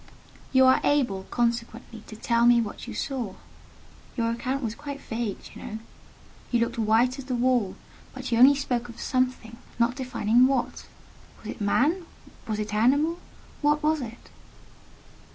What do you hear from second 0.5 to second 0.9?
"You are